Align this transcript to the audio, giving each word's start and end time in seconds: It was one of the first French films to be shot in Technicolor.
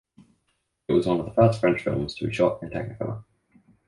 It 0.87 0.93
was 0.93 1.05
one 1.05 1.19
of 1.19 1.27
the 1.27 1.33
first 1.33 1.59
French 1.59 1.83
films 1.83 2.15
to 2.15 2.25
be 2.25 2.33
shot 2.33 2.63
in 2.63 2.71
Technicolor. 2.71 3.23